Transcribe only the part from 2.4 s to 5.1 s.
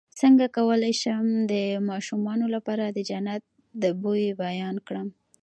لپاره د جنت د بوی بیان کړم